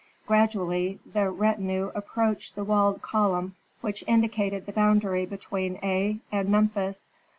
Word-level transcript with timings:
Gradually 0.25 0.99
the 1.05 1.29
retinue 1.29 1.91
approached 1.93 2.55
the 2.55 2.63
walled 2.63 3.03
column 3.03 3.55
which 3.81 4.03
indicated 4.07 4.65
the 4.65 4.71
boundary 4.73 5.27
between 5.27 5.75
Aa 5.83 6.15
and 6.35 6.49
Memphis. 6.49 7.07